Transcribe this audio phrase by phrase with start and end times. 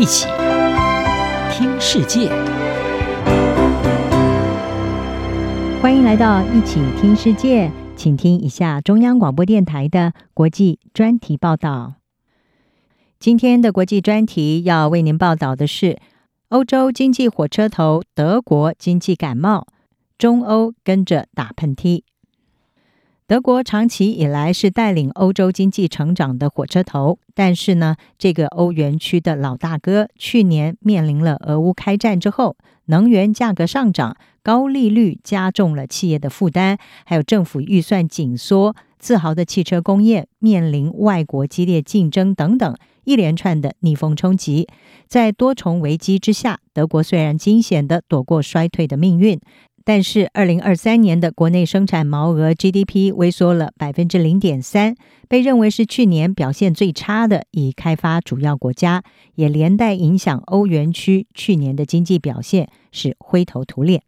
[0.00, 0.26] 一起
[1.52, 2.30] 听世界，
[5.82, 11.96] 欢迎来到一起听世界，请听一下中央广播电台的国际专题报道。
[13.18, 15.98] 今天的国际专题要为您报道的是：
[16.48, 19.66] 欧洲经济火车头德国经济感冒，
[20.16, 22.04] 中欧跟着打喷嚏。
[23.30, 32.56] 德国长期以来是带领欧洲经济成长的火车头，但是呢，这个欧元区的老大哥去年面临了俄乌开战之后，
[32.86, 44.66] 能源价格上涨、高利率加重了企业的负担，还有政府预算紧缩，自豪的汽车工业面临外国激烈竞争等等一连串的逆风冲击，
[45.06, 49.38] 在多重危机之下，德国虽然惊险地躲过衰退的命运。
[49.82, 54.94] 但是，二零二三年的国内生产毛额 GDP 萎缩了百分之零点三，
[55.26, 59.02] 被认为是去年表现最差的已开发主要国家，
[59.34, 64.02] 也连带影响欧元区去年的经济表现是灰头土脸。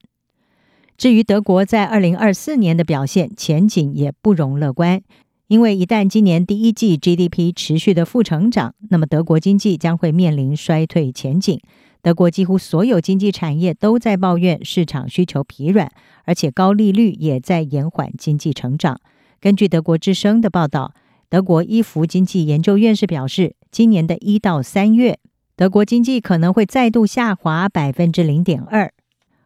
[0.98, 5.03] 至于德国在二零二四年的表现前景也不容乐观，
[5.48, 11.59] 因为一旦今年第一季 GDP 持续的负成长，那么德国经济将会面临衰退前景。
[12.03, 15.89] 德国几乎所有经济产业都在抱怨市场需求疲软，
[16.25, 19.00] 而且高利率也在延缓经济成长。
[19.41, 20.94] 根据德国之声的报道，
[21.28, 25.20] 德国伊福经济研究院士表示，今年的一到三月，
[25.55, 28.92] 德国经济可能会再度下滑百分之零点二。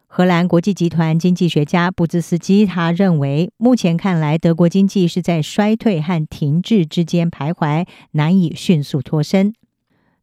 [0.07, 9.53] 荷兰国际集团经济学家布兹斯基他认为，目前看来，德国经济是在衰退和停滞之间徘徊，难以迅速脱身。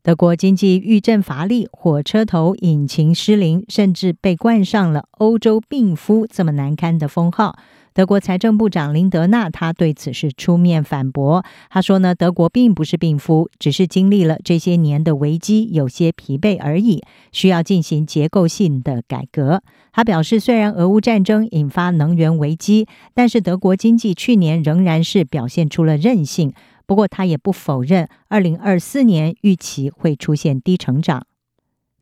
[0.04, 7.56] 德国经济遇震乏力，火车头引擎失灵，甚至被冠上了“欧洲病夫”这么难堪的封号。
[7.94, 19.62] 德国财政部长林德纳他对此是出面反驳，他说呢，德国并不是病夫，只是经历了这些年的危机，有些疲惫而已，需要进行结构性的改革。
[19.90, 26.52] 他表示，虽然俄乌战争引发能源危机，但是德国经济去年仍然是表现出了韧性。
[26.86, 31.26] 不过，他也不否认，二零二四年预期会出现低成长。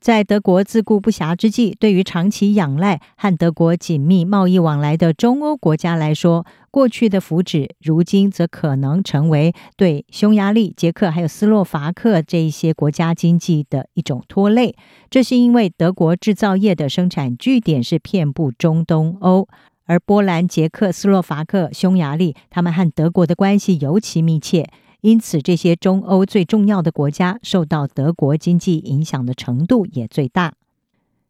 [0.00, 14.75] 在德国自顾不暇之际，对于长期仰赖和德国紧密贸易往来的中欧国家来说，过去的福祉，如今则可能成为对匈牙利、捷克还有斯洛伐克这一些国家经济的一种拖累。
[15.09, 19.47] 这是因为德国制造业的生产据点是遍布中东欧。
[19.92, 24.70] 而波兰、捷克、斯洛伐克、匈牙利，他们和德国的关系尤其密切，
[25.03, 30.54] 因此这些中欧最重要的国家受到德国经济影响的程度也最大。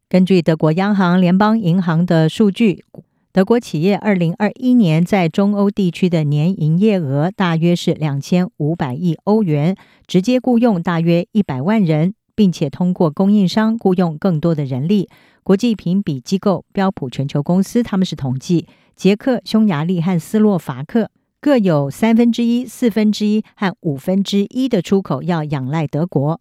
[0.08, 2.84] 根据德国央行联邦银行的数据，
[3.32, 9.74] 德国企业二零二一年在中欧地区的年营业额大约是两千五百亿欧元，
[10.06, 15.08] 直接雇佣大约一百万人，并且通过供应商雇佣更多的人力。
[15.42, 21.10] 国际评比机构标普全球公司，他们是统计，捷克、匈牙利和斯洛伐克
[21.40, 26.40] 各有三分之一、四分之一和五分之一的出口要仰赖德国。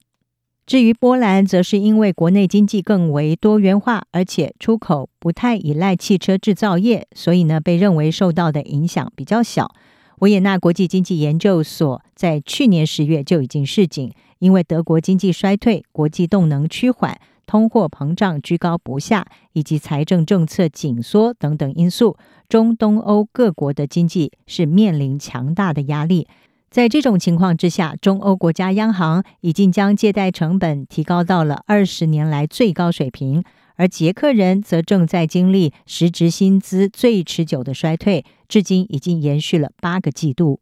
[0.68, 9.74] 至于波兰，则是因为国内经济更为多元化，而且出口不太依赖汽车制造业，所以呢，被认为受到的影响比较小。
[10.20, 17.20] 维也纳国际经济研究所在去年十月就已经示警，因为德国经济衰退、国际动能趋缓。
[17.48, 22.16] 通货膨胀居高不下，以及财政政策紧缩等等因素，
[22.48, 26.30] 中东欧各国的经济是面临强大的压力。
[26.70, 33.44] 在这种情况之下，中欧国家央行已经将借贷成本提高到了二十年来最高水平，
[33.76, 40.62] 而捷克人则正在经历实质薪资最持久的衰退，至今已经延续了八个季度。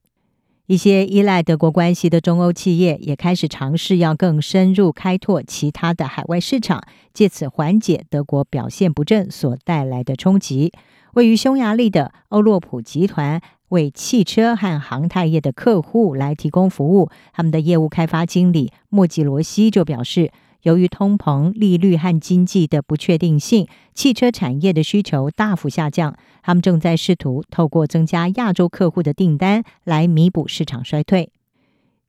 [0.69, 10.72] 一些依赖德国关系的中欧企业也开始尝试要更深入开拓其他的海外市场，借此缓解德国表现不振所带来的冲击。
[11.16, 20.31] 位于匈牙利的欧洛普集团为汽车和航太业的客户来提供服务，他们的业务开发经理莫吉罗西就表示。
[20.63, 26.15] 由于通膨、利率和经济的不确定性，汽车产业的需求大幅下降。
[26.41, 31.31] 他们正在试图透过增加亚洲客户的订单来弥补市场衰退。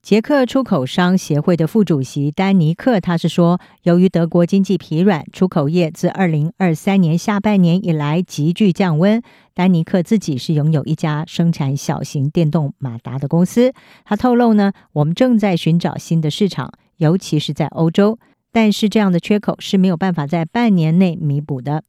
[0.02, 9.23] 捷克出口商协会的副主席丹尼克他是说，由于德国经济疲软，出口业自二零二三年下半年以来急剧降温。
[9.52, 13.75] 丹尼克自己是拥有一家生产小型电动马达的公司。
[14.06, 18.19] 他透露呢，我们正在寻找新的市场，尤其是在欧洲。
[18.52, 21.85] 但是这样的缺口是没有办法在半年内弥补的。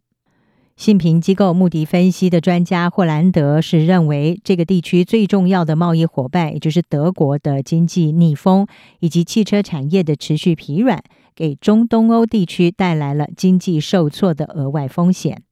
[0.77, 8.65] 信评机构穆迪分析的专家霍兰德是认为，这个地区最重要的贸易伙伴，也就是德国的经济逆风
[8.99, 11.03] 以及汽车产业的持续疲软，
[11.35, 15.43] 给中东欧地区带来了经济受挫的额外风险。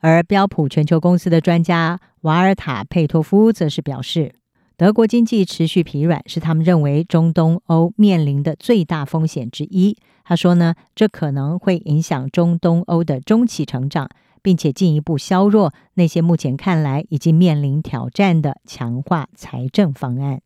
[0.00, 4.32] 而标普全球公司的专家瓦尔塔佩托夫则是表示，
[4.78, 9.96] 德国经济持续疲软是他们认为中东欧面临的最大风险之一。
[10.22, 14.08] 他说呢，这可能会影响中东欧的中期成长，
[14.40, 20.42] 并且进一步削弱那些目前看来已经面临挑战的强化财政方案。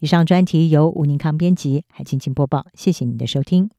[0.00, 3.70] 以上专题由吴宁康编辑，海清清播报，谢谢你的收听。